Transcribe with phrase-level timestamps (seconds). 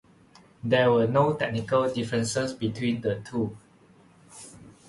[0.63, 3.55] There were no technical differences between the two.